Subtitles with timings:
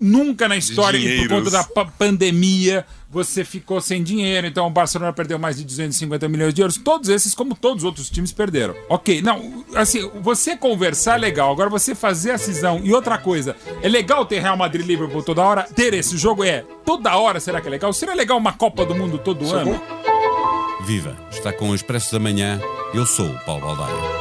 [0.00, 5.38] Nunca na história, por conta da pandemia, você ficou sem dinheiro, então o Barcelona perdeu
[5.38, 6.78] mais de 250 milhões de euros.
[6.78, 8.74] Todos esses, como todos os outros times, perderam.
[8.88, 12.80] Ok, não, assim, você conversar é legal, agora você fazer a cisão.
[12.82, 15.64] E outra coisa, é legal ter Real Madrid Liverpool toda hora?
[15.64, 17.92] Ter esse jogo é toda hora, será que é legal?
[17.92, 19.72] Seria legal uma Copa do Mundo todo Sou ano?
[19.72, 20.84] Bom.
[20.86, 22.58] Viva, está com o Expresso da Manhã,
[22.94, 24.19] eu sou o Paulo Baldaia.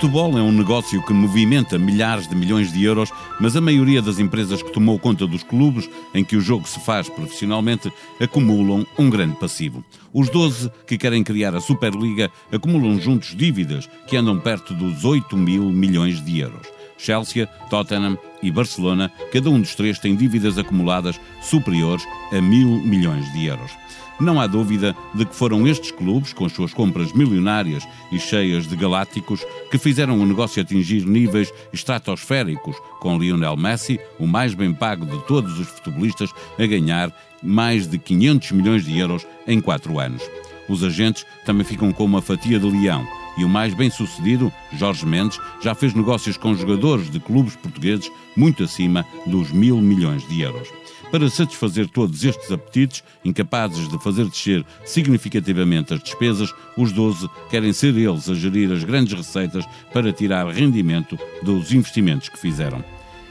[0.00, 4.18] Futebol é um negócio que movimenta milhares de milhões de euros, mas a maioria das
[4.18, 9.10] empresas que tomou conta dos clubes em que o jogo se faz profissionalmente acumulam um
[9.10, 9.84] grande passivo.
[10.10, 15.36] Os 12 que querem criar a Superliga acumulam juntos dívidas que andam perto dos 8
[15.36, 16.66] mil milhões de euros.
[16.96, 23.30] Chelsea, Tottenham e Barcelona, cada um dos três tem dívidas acumuladas superiores a mil milhões
[23.34, 23.72] de euros.
[24.20, 28.66] Não há dúvida de que foram estes clubes, com as suas compras milionárias e cheias
[28.66, 34.74] de galácticos, que fizeram o negócio atingir níveis estratosféricos, com Lionel Messi, o mais bem
[34.74, 37.10] pago de todos os futebolistas, a ganhar
[37.42, 40.22] mais de 500 milhões de euros em quatro anos.
[40.68, 43.06] Os agentes também ficam com uma fatia de leão.
[43.38, 48.64] E o mais bem-sucedido, Jorge Mendes, já fez negócios com jogadores de clubes portugueses muito
[48.64, 50.79] acima dos mil milhões de euros.
[51.10, 57.72] Para satisfazer todos estes apetites, incapazes de fazer descer significativamente as despesas, os 12 querem
[57.72, 62.84] ser eles a gerir as grandes receitas para tirar rendimento dos investimentos que fizeram.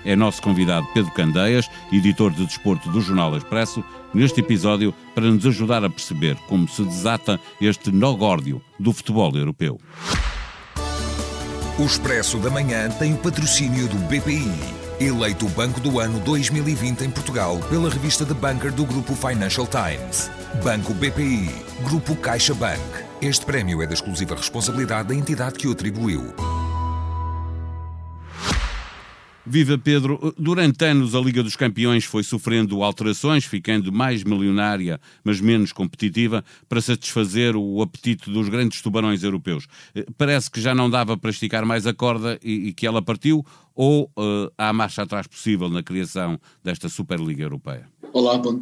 [0.04, 5.46] É nosso convidado Pedro Candeias, editor de desporto do Jornal Expresso, neste episódio para nos
[5.46, 9.80] ajudar a perceber como se desata este nó górdio do futebol europeu.
[11.78, 14.79] O Expresso da Manhã tem o patrocínio do BPI.
[15.00, 20.30] Eleito Banco do Ano 2020 em Portugal pela revista The Banker do Grupo Financial Times.
[20.62, 21.50] Banco BPI.
[21.84, 22.82] Grupo CaixaBank.
[23.22, 26.34] Este prémio é da exclusiva responsabilidade da entidade que o atribuiu.
[29.50, 35.42] Viva Pedro, durante anos a Liga dos Campeões foi sofrendo alterações, ficando mais milionária, mas
[35.42, 39.66] menos competitiva, para satisfazer o apetite dos grandes tubarões europeus.
[39.96, 43.02] Eh, parece que já não dava para esticar mais a corda e, e que ela
[43.02, 43.44] partiu,
[43.74, 47.88] ou uh, há marcha atrás possível na criação desta Superliga Europeia?
[48.14, 48.54] Olá, bom.
[48.54, 48.62] Uh,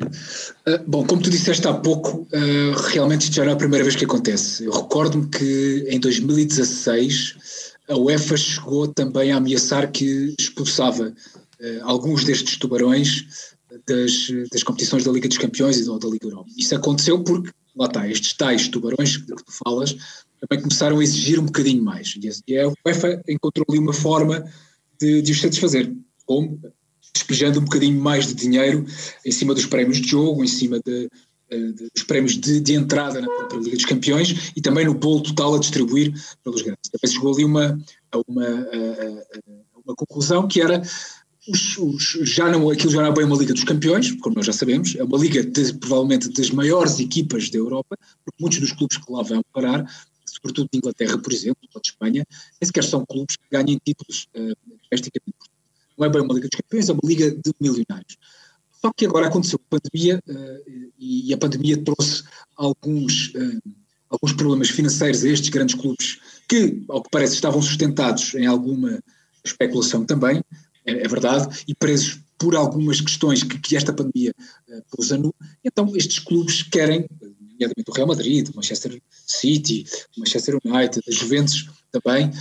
[0.87, 3.97] bom, como tu disseste há pouco, uh, realmente isto já não é a primeira vez
[3.97, 4.63] que acontece.
[4.63, 12.23] Eu recordo-me que em 2016 a UEFA chegou também a ameaçar que expulsava uh, alguns
[12.23, 13.55] destes tubarões
[13.85, 16.49] das, das competições da Liga dos Campeões e da Liga Europa.
[16.57, 19.95] Isso aconteceu porque, lá está, estes tais tubarões de que tu falas
[20.39, 22.13] também começaram a exigir um bocadinho mais.
[22.47, 24.43] E a UEFA encontrou ali uma forma
[24.99, 25.91] de, de os satisfazer.
[26.25, 26.59] Como?
[27.13, 28.85] Despejando um bocadinho mais de dinheiro
[29.25, 31.09] em cima dos prémios de jogo, em cima de,
[31.49, 35.55] dos prémios de, de, entrada na própria Liga dos Campeões e também no bolo total
[35.55, 36.13] a distribuir
[36.43, 36.89] pelos grandes.
[36.91, 37.79] Também chegou ali uma,
[38.27, 38.67] uma,
[39.85, 40.81] uma conclusão que era
[41.47, 44.45] os, os, já não, aquilo já não é bem uma Liga dos Campeões, como nós
[44.45, 48.71] já sabemos, é uma liga de, provavelmente das maiores equipas da Europa, porque muitos dos
[48.73, 49.85] clubes que lá vão parar,
[50.25, 54.27] sobretudo de Inglaterra, por exemplo, ou de Espanha, nem sequer são clubes que ganhem títulos
[54.35, 54.55] uh,
[54.89, 55.37] domesticamente.
[55.97, 58.17] Não é bem uma Liga dos Campeões, é uma liga de milionários.
[58.81, 62.23] Só que agora aconteceu a pandemia uh, e a pandemia trouxe
[62.55, 63.61] alguns, uh,
[64.09, 69.01] alguns problemas financeiros a estes grandes clubes que, ao que parece, estavam sustentados em alguma
[69.43, 70.41] especulação também,
[70.85, 74.31] é, é verdade, e presos por algumas questões que, que esta pandemia
[74.69, 75.33] uh, pôs a nu.
[75.63, 81.11] Então, estes clubes querem, nomeadamente o Real Madrid, o Manchester City, o Manchester United, a
[81.11, 82.31] Juventus também,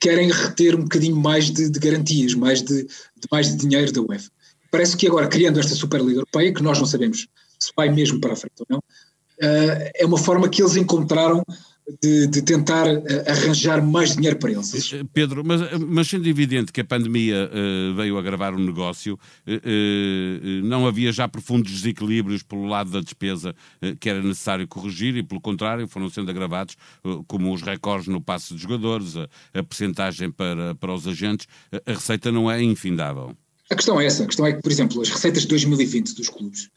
[0.00, 4.00] querem reter um bocadinho mais de, de garantias, mais de, de, mais de dinheiro da
[4.00, 4.28] UEFA
[4.74, 7.28] parece que agora, criando esta Superliga Europeia, que nós não sabemos
[7.60, 11.44] se vai mesmo para a frente ou não, uh, é uma forma que eles encontraram
[12.02, 14.92] de, de, tentar uh, arranjar mais dinheiro para eles.
[14.92, 20.64] Eh, Pedro, mas, mas sendo evidente que a pandemia uh, veio agravar o negócio, uh,
[20.64, 23.54] não havia já profundos desequilíbrios pelo lado da despesa
[24.00, 26.76] que era necessário corrigir e, pelo contrário, foram sendo agravados,
[27.28, 31.46] como os recordes no passe de jogadores, a, a percentagem para, para os agentes,
[31.86, 33.36] a receita não é infindável.
[33.70, 34.24] A questão é essa.
[34.24, 36.68] A questão é que, por exemplo, as receitas de 2020 dos clubes.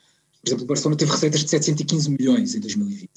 [0.41, 3.09] Por exemplo, o Barcelona teve receitas de 715 milhões em 2020.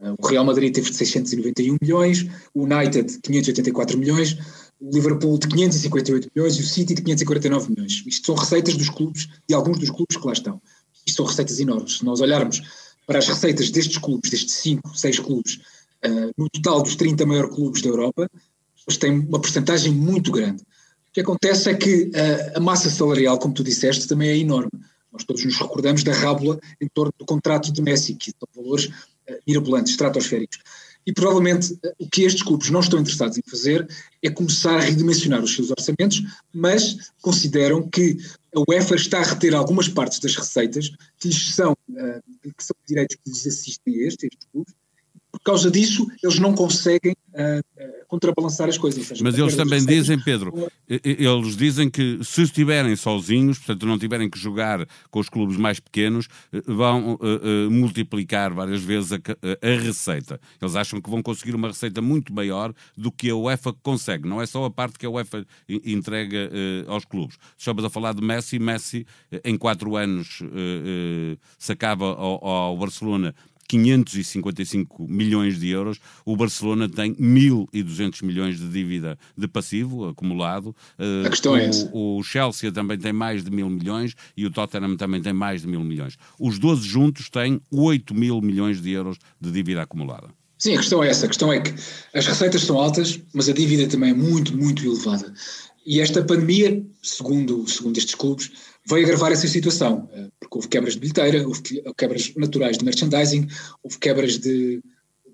[0.00, 4.38] Uh, o Real Madrid teve de 691 milhões, o United de 584 milhões,
[4.80, 8.02] o Liverpool de 558 milhões e o City de 549 milhões.
[8.06, 10.60] Isto são receitas dos clubes, de alguns dos clubes que lá estão.
[11.06, 11.98] Isto são receitas enormes.
[11.98, 12.62] Se nós olharmos
[13.06, 15.60] para as receitas destes clubes, destes 5, 6 clubes,
[16.06, 18.30] uh, no total dos 30 maiores clubes da Europa,
[18.86, 20.62] eles têm uma porcentagem muito grande.
[21.10, 24.70] O que acontece é que a, a massa salarial, como tu disseste, também é enorme.
[25.12, 28.86] Nós todos nos recordamos da rábula em torno do contrato de Messi, que são valores
[28.86, 30.60] uh, mirabolantes, estratosféricos.
[31.04, 33.88] e provavelmente o que estes clubes não estão interessados em fazer
[34.22, 36.22] é começar a redimensionar os seus orçamentos,
[36.52, 38.16] mas consideram que
[38.54, 43.16] a UEFA está a reter algumas partes das receitas que lhes são, que são direitos
[43.16, 44.74] que lhes assistem a estes, estes clubes,
[45.42, 49.06] por causa disso, eles não conseguem uh, uh, contrabalançar as coisas.
[49.06, 50.52] Seja, Mas eles também dizem, Pedro,
[50.86, 55.80] eles dizem que se estiverem sozinhos, portanto não tiverem que jogar com os clubes mais
[55.80, 60.38] pequenos, eh, vão uh, multiplicar várias vezes a, a, receita.
[60.60, 64.28] Eles acham que vão conseguir uma receita muito maior do que a UEFA consegue.
[64.28, 66.50] Não é só a parte que a UEFA entrega
[66.86, 67.38] aos clubes.
[67.56, 68.58] Estamos a falar de Messi.
[68.58, 69.06] Messi,
[69.44, 70.42] em quatro anos,
[71.58, 73.34] sacava ao, ao Barcelona
[73.70, 80.74] 555 milhões de euros, o Barcelona tem 1.200 milhões de dívida de passivo acumulado.
[81.24, 81.90] A questão o, é essa.
[81.92, 85.68] O Chelsea também tem mais de mil milhões e o Tottenham também tem mais de
[85.68, 86.16] mil milhões.
[86.36, 90.28] Os 12 juntos têm 8 mil milhões de euros de dívida acumulada.
[90.58, 91.26] Sim, a questão é essa.
[91.26, 91.72] A questão é que
[92.12, 95.32] as receitas são altas, mas a dívida também é muito, muito elevada.
[95.86, 98.50] E esta pandemia, segundo, segundo estes clubes,
[98.86, 101.62] veio agravar essa situação, eh, porque houve quebras de bilheteira, houve
[101.96, 103.48] quebras naturais de merchandising,
[103.82, 104.82] houve quebras de,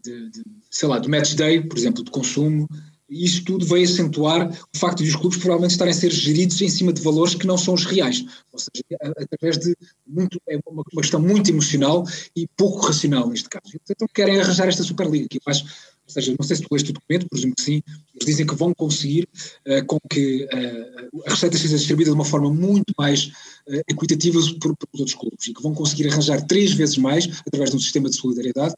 [0.02, 2.68] de, de sei lá, do match day, por exemplo, de consumo,
[3.08, 6.60] e isso tudo veio acentuar o facto de os clubes provavelmente estarem a ser geridos
[6.60, 8.84] em cima de valores que não são os reais, ou seja,
[9.16, 9.76] através de
[10.06, 12.04] muito, é uma, uma questão muito emocional
[12.34, 13.78] e pouco racional neste caso.
[13.88, 15.64] Então querem arranjar esta Superliga, que faz
[16.06, 17.82] ou seja, não sei se tu leste o documento, presumo que sim,
[18.14, 19.28] eles dizem que vão conseguir
[19.66, 23.32] uh, com que uh, a receita seja distribuída de uma forma muito mais
[23.66, 27.70] uh, equitativa por, por outros clubes e que vão conseguir arranjar três vezes mais, através
[27.70, 28.74] de um sistema de solidariedade,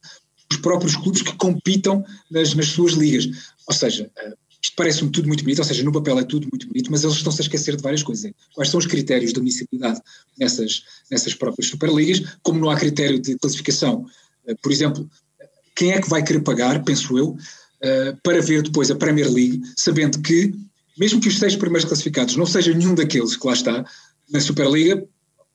[0.50, 3.28] os próprios clubes que compitam nas, nas suas ligas.
[3.68, 4.10] Ou seja,
[4.62, 7.16] isto parece-me tudo muito bonito, ou seja, no papel é tudo muito bonito, mas eles
[7.16, 8.32] estão-se a esquecer de várias coisas.
[8.54, 10.00] Quais são os critérios de admissibilidade
[10.38, 14.06] nessas, nessas próprias Superligas, como não há critério de classificação,
[14.62, 15.08] por exemplo,
[15.78, 19.62] quem é que vai querer pagar, penso eu, uh, para ver depois a Premier League,
[19.76, 20.52] sabendo que,
[20.98, 23.84] mesmo que os seis primeiros classificados não sejam nenhum daqueles que lá está
[24.28, 25.06] na Superliga,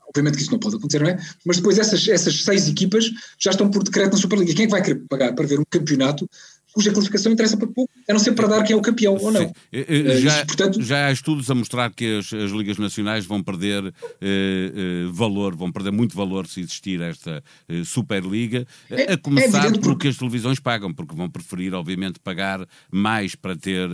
[0.08, 1.20] obviamente que isso não pode acontecer, não é?
[1.46, 4.54] Mas depois essas, essas seis equipas já estão por decreto na Superliga.
[4.54, 6.30] Quem é que vai querer pagar para ver um campeonato
[6.74, 9.32] cuja classificação interessa para pouco, a não ser para dar quem é o campeão ou
[9.32, 9.44] não.
[9.72, 10.82] Eh, eh, já, Isso, portanto...
[10.82, 13.92] já há estudos a mostrar que as, as ligas nacionais vão perder eh,
[14.22, 19.72] eh, valor, vão perder muito valor se existir esta eh, Superliga, é, a começar é
[19.72, 20.02] pelo porque...
[20.02, 23.90] que as televisões pagam, porque vão preferir, obviamente, pagar mais para ter,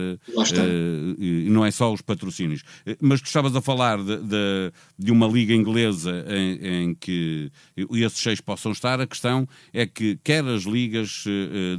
[1.18, 2.62] e não é só os patrocínios.
[3.00, 8.18] Mas tu estavas a falar de, de, de uma liga inglesa em, em, que esses
[8.18, 11.24] seis possam estar, a questão é que quer as ligas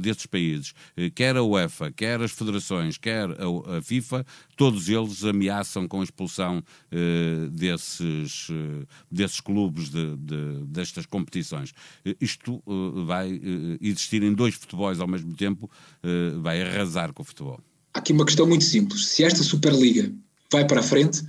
[0.00, 4.24] desses países, eh, quer a UEFA, quer as federações, quer a, a FIFA,
[4.56, 11.72] todos eles ameaçam com a expulsão uh, desses, uh, desses clubes de, de, destas competições.
[12.20, 12.62] Isto
[13.06, 13.40] vai
[13.80, 15.70] existir em dois futebols ao mesmo tempo,
[16.40, 17.60] vai arrasar com o futebol.
[17.94, 19.06] Há aqui uma questão muito simples.
[19.06, 20.12] Se esta Superliga
[20.50, 21.22] vai para a frente,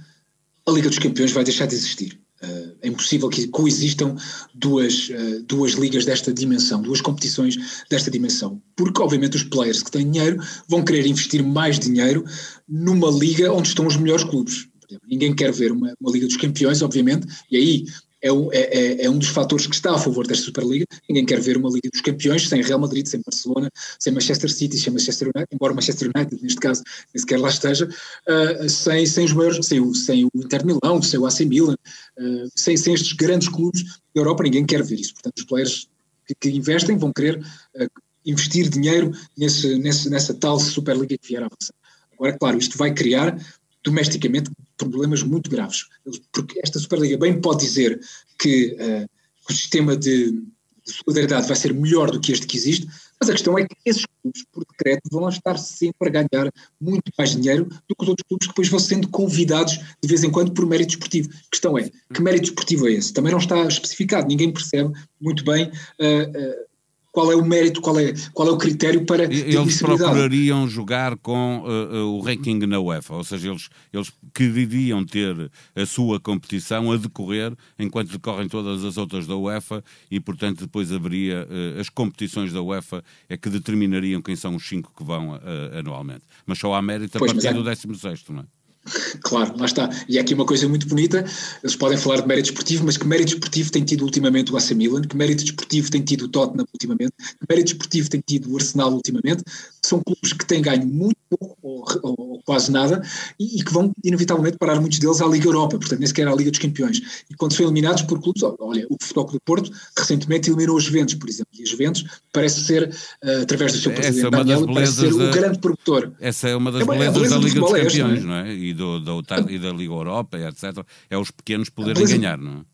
[0.65, 2.22] a Liga dos Campeões vai deixar de existir.
[2.43, 4.17] Uh, é impossível que coexistam
[4.53, 7.57] duas, uh, duas ligas desta dimensão, duas competições
[7.89, 8.61] desta dimensão.
[8.75, 12.25] Porque, obviamente, os players que têm dinheiro vão querer investir mais dinheiro
[12.67, 14.67] numa liga onde estão os melhores clubes.
[15.07, 17.85] Ninguém quer ver uma, uma Liga dos Campeões, obviamente, e aí
[18.23, 20.85] é, é, é, é, um dos fatores que está a favor desta Superliga.
[21.09, 24.77] Ninguém quer ver uma Liga dos Campeões sem Real Madrid, sem Barcelona, sem Manchester City,
[24.77, 26.81] sem Manchester United, embora Manchester United, neste caso,
[27.13, 31.01] nem sequer lá esteja, uh, sem, sem os maiores, sem o, sem o Inter Milão,
[31.01, 31.75] sem o AC Milan,
[32.17, 35.13] uh, sem, sem estes grandes clubes da Europa, ninguém quer ver isso.
[35.15, 35.89] Portanto, os players
[36.25, 41.43] que, que investem vão querer uh, investir dinheiro nesse, nesse, nessa tal Superliga que vier
[41.43, 41.75] a avançar.
[42.13, 43.37] Agora, claro, isto vai criar
[43.83, 45.85] domesticamente problemas muito graves.
[46.31, 47.99] Porque esta Superliga bem pode dizer
[48.39, 49.09] que uh,
[49.49, 52.87] o sistema de, de, solidariedade vai ser melhor do que este que existe,
[53.19, 57.11] mas a questão é que esses clubes, por decreto, vão estar sempre a ganhar muito
[57.17, 60.31] mais dinheiro do que os outros clubes que depois vão sendo convidados de vez em
[60.31, 61.29] quando por mérito esportivo.
[61.31, 63.13] A questão é, que mérito esportivo é esse?
[63.13, 66.72] Também não está especificado, ninguém percebe muito bem uh, uh,
[67.13, 71.59] qual é o mérito, qual é, qual é o critério para Eles procurariam jogar com
[71.59, 76.91] uh, uh, o ranking na UEFA, ou seja, eles, eles queriam ter a sua competição
[76.91, 81.87] a decorrer enquanto decorrem todas as outras da UEFA e, portanto, depois haveria uh, as
[81.87, 85.39] competições da UEFA é que determinariam quem são os cinco que vão
[85.77, 86.23] anualmente.
[86.47, 87.53] Mas só há mérito a pois, partir é...
[87.53, 88.45] do 16, não é?
[89.21, 89.89] Claro, lá está.
[90.07, 91.23] E é aqui uma coisa muito bonita,
[91.63, 94.71] eles podem falar de mérito esportivo, mas que mérito esportivo tem tido ultimamente o AC
[94.71, 98.57] Milan, que mérito esportivo tem tido o Tottenham ultimamente, que mérito esportivo tem tido o
[98.57, 99.43] Arsenal ultimamente,
[99.85, 103.01] são clubes que têm ganho muito pouco ou, ou quase nada
[103.39, 106.33] e, e, que vão inevitavelmente parar muitos deles à Liga Europa, portanto nem sequer à
[106.33, 107.23] Liga dos Campeões.
[107.29, 111.15] E quando são eliminados por clubes, olha, o Futebol do Porto recentemente eliminou os Juventus,
[111.15, 112.89] por exemplo, e os Juventus parece ser,
[113.23, 115.29] uh, através do seu presidente é Daniel, parece ser da...
[115.29, 116.11] o grande promotor.
[116.19, 118.35] Essa é uma das é uma, belezas beleza da Liga dos é Campeões, é não
[118.35, 118.53] é?
[118.53, 120.85] E do, do, e da Liga Europa, etc.
[121.09, 122.73] É os pequenos poderem ganhar, não é?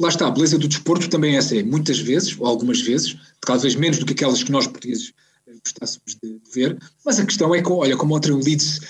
[0.00, 3.74] Lá está, a beleza do desporto também é essa, muitas vezes, ou algumas vezes, talvez
[3.74, 5.12] menos do que aquelas que nós portugueses
[5.64, 8.80] gostássemos de ver, mas a questão é que, olha, como ontem o Leeds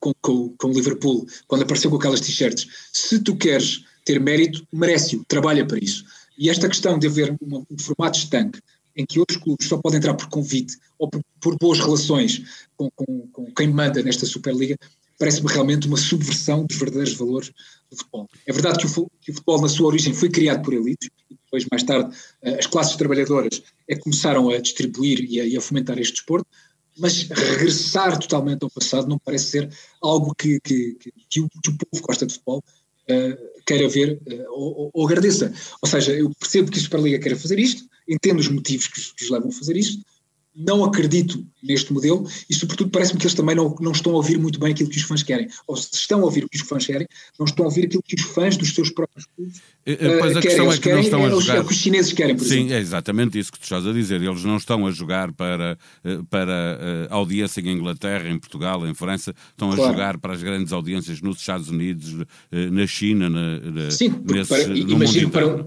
[0.00, 4.66] com, com, com o Liverpool, quando apareceu com aquelas t-shirts, se tu queres ter mérito,
[4.72, 6.04] merece-o, trabalha para isso.
[6.38, 8.60] E esta questão de haver uma, um formato estanque,
[8.96, 12.42] em que outros clubes só podem entrar por convite ou por, por boas relações
[12.76, 14.76] com, com, com, quem manda nesta Superliga,
[15.18, 17.52] parece-me realmente uma subversão dos verdadeiros valores
[17.90, 18.28] do futebol.
[18.46, 21.10] É verdade que o, que o, futebol, na sua origem, foi criado por elites,
[21.56, 25.56] depois, mais tarde, eh, as classes trabalhadoras é que começaram a distribuir e a, e
[25.56, 26.46] a fomentar este desporto,
[26.98, 29.70] mas regressar totalmente ao passado não parece ser
[30.02, 32.62] algo que, que, que, que o, povo gosta de futebol
[33.10, 35.52] uh, queira ver uh, ou, ou, agradeça.
[35.82, 39.24] Ou seja, eu percebo que a Superliga queira fazer isto, entendo os motivos que, que
[39.24, 40.02] os levam a fazer isto,
[40.56, 44.38] não acredito neste modelo e, sobretudo, parece-me que eles também não, não estão a ouvir
[44.38, 45.48] muito bem aquilo que os fãs querem.
[45.66, 47.06] Ou se estão a ouvir o que os fãs querem,
[47.38, 50.40] não estão a ouvir aquilo que os fãs dos seus próprios clubes uh, pois a
[50.40, 51.56] questão é que querem, não estão a jogar.
[51.56, 52.74] É o que os chineses querem, por Sim, exemplo.
[52.74, 54.22] é exatamente isso que tu estás a dizer.
[54.22, 55.78] Eles não estão a jogar para,
[56.30, 59.92] para a audiência em Inglaterra, em Portugal, em França, estão a claro.
[59.92, 65.30] jogar para as grandes audiências nos Estados Unidos, na China, na, Sim, nesse, para, imagino
[65.30, 65.66] para,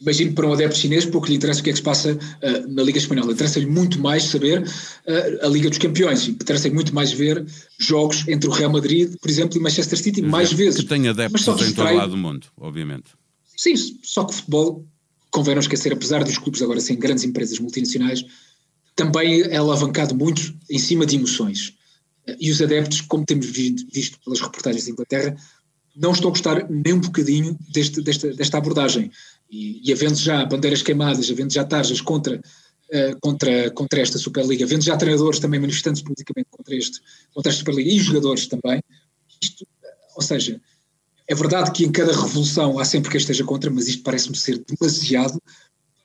[0.00, 2.72] imagino para um adepto chinês pouco lhe interessa o que é que se passa uh,
[2.72, 3.32] na Liga Espanhola.
[3.32, 6.28] Interessa-lhe muito mais saber uh, a Liga dos Campeões.
[6.28, 7.44] Interessa-lhe muito mais ver
[7.78, 10.80] jogos entre o Real Madrid, por exemplo, e Manchester City, mais vezes.
[10.80, 13.10] Que tem adeptos que em todo lado do mundo, obviamente.
[13.56, 14.86] Sim, só que o futebol,
[15.30, 18.24] convém não esquecer, apesar dos clubes agora serem grandes empresas multinacionais,
[18.94, 21.74] também é alavancado muito em cima de emoções.
[22.28, 25.36] Uh, e os adeptos, como temos visto pelas reportagens da Inglaterra,
[25.96, 29.10] não estão a gostar nem um bocadinho deste, desta, desta abordagem
[29.50, 34.64] e, e havendo já bandeiras queimadas, havendo já tarjas contra, uh, contra, contra esta Superliga,
[34.64, 37.00] havendo já treinadores também manifestantes publicamente contra, este,
[37.32, 38.82] contra esta Superliga e jogadores também,
[39.40, 39.66] isto,
[40.16, 40.60] ou seja,
[41.26, 44.64] é verdade que em cada revolução há sempre quem esteja contra, mas isto parece-me ser
[44.64, 45.40] demasiado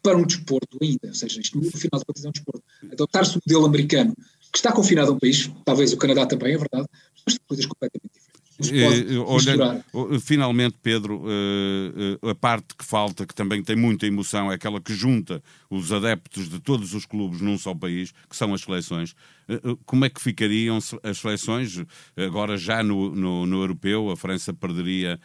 [0.03, 2.63] para um desporto ainda, ou seja, isto no final de contas é um desporto.
[2.91, 4.13] Adotar-se o modelo americano,
[4.51, 6.85] que está confinado a um país, talvez o Canadá também, é verdade,
[7.25, 8.22] mas coisas completamente diferentes.
[8.59, 9.83] Eh, olhando,
[10.19, 14.79] finalmente, Pedro, uh, uh, a parte que falta, que também tem muita emoção, é aquela
[14.79, 15.41] que junta
[15.75, 19.15] os adeptos de todos os clubes num só país, que são as seleções.
[19.49, 21.83] Uh, como é que ficariam as seleções
[22.15, 24.09] agora já no, no, no europeu?
[24.09, 25.19] A França perderia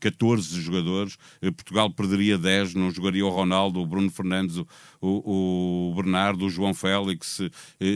[0.00, 4.66] 14 jogadores, Portugal perderia 10, não jogaria o Ronaldo, o Bruno Fernandes, o,
[5.90, 7.40] o, Bernardo, o João Félix,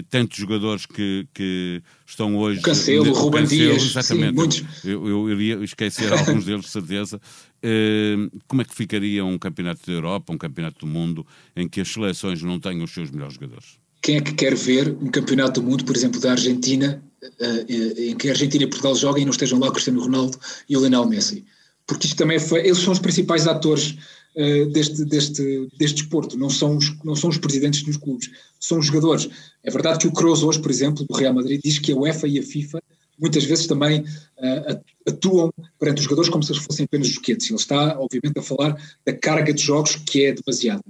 [0.09, 2.61] tantos jogadores que, que estão hoje.
[2.61, 4.31] O Cancelo, o Ruben Dias, exatamente.
[4.31, 4.85] Sim, muitos.
[4.85, 7.21] Eu, eu, iria esquecer alguns deles, de certeza.
[7.65, 11.81] Uh, como é que ficaria um campeonato da Europa, um campeonato do mundo, em que
[11.81, 13.79] as seleções não tenham os seus melhores jogadores?
[14.00, 18.17] Quem é que quer ver um campeonato do mundo, por exemplo, da Argentina, uh, em
[18.17, 20.38] que a Argentina e Portugal joguem e não estejam lá Cristiano Ronaldo
[20.69, 21.45] e o Lionel Messi?
[21.87, 23.97] Porque isto também foi, eles são os principais atores
[24.37, 28.79] uh, deste, deste, deste desporto, não são, os, não são os presidentes dos clubes, são
[28.79, 29.29] os jogadores.
[29.65, 32.29] É verdade que o Kroos hoje, por exemplo, do Real Madrid, diz que a UEFA
[32.29, 32.81] e a FIFA
[33.19, 37.49] muitas vezes também uh, atuam perante os jogadores como se eles fossem apenas joguetes.
[37.49, 40.85] Ele está, obviamente, a falar da carga de jogos que é demasiada.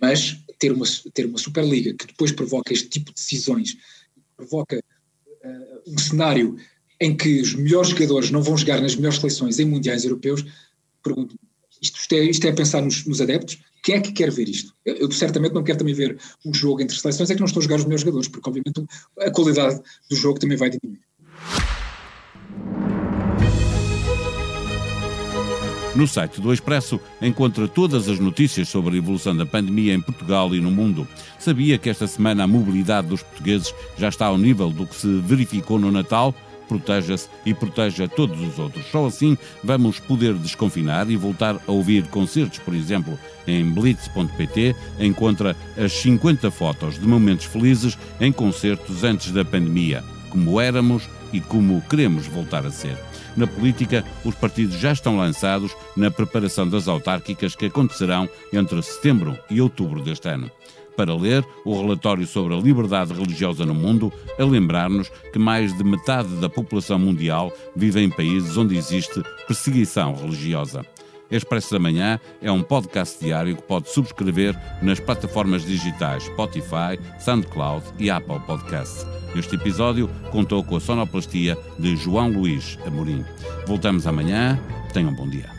[0.00, 3.76] Mas ter uma, ter uma Superliga que depois provoca este tipo de decisões,
[4.36, 6.56] provoca uh, um cenário
[7.00, 10.44] em que os melhores jogadores não vão jogar nas melhores seleções em mundiais europeus,
[11.02, 11.36] pergunto
[11.82, 14.72] isto, isto, é, isto é pensar nos, nos, adeptos, quem é que quer ver isto?
[14.84, 16.16] Eu, eu, certamente não quero também ver
[16.46, 18.84] um jogo entre seleções, é que não estão a jogar os melhores jogadores, porque obviamente
[19.18, 21.02] a qualidade do jogo também vai diminuir.
[25.94, 30.54] No site do Expresso encontra todas as notícias sobre a evolução da pandemia em Portugal
[30.54, 31.06] e no mundo.
[31.38, 35.20] Sabia que esta semana a mobilidade dos portugueses já está ao nível do que se
[35.20, 36.34] verificou no Natal?
[36.66, 38.86] Proteja-se e proteja todos os outros.
[38.90, 45.54] Só assim vamos poder desconfinar e voltar a ouvir concertos, por exemplo, em blitz.pt encontra
[45.76, 51.82] as 50 fotos de momentos felizes em concertos antes da pandemia, como éramos e como
[51.82, 52.96] queremos voltar a ser.
[53.36, 59.38] Na política, os partidos já estão lançados na preparação das autárquicas que acontecerão entre setembro
[59.50, 60.50] e outubro deste ano.
[60.96, 65.82] para ler o relatório sobre a liberdade religiosa no mundo, a lembrar-nos que mais de
[65.82, 70.84] metade da população mundial vive em países onde existe perseguição religiosa.
[71.32, 77.86] Expresso da Manhã é um podcast diário que pode subscrever nas plataformas digitais Spotify, SoundCloud
[77.98, 79.06] e Apple Podcasts.
[79.34, 83.24] Este episódio contou com a sonoplastia de João Luís Amorim.
[83.66, 84.60] Voltamos amanhã.
[84.92, 85.50] Tenham um bom dia.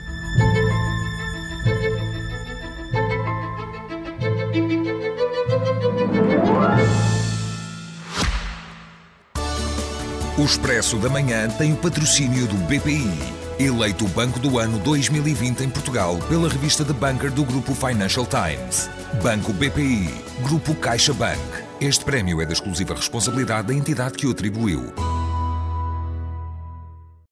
[10.37, 13.07] O Expresso da Manhã tem o patrocínio do BPI,
[13.65, 18.25] eleito o Banco do Ano 2020 em Portugal pela revista The Banker do Grupo Financial
[18.25, 18.89] Times.
[19.21, 20.09] Banco BPI,
[20.43, 21.39] Grupo CaixaBank.
[21.79, 24.93] Este prémio é da exclusiva responsabilidade da entidade que o atribuiu.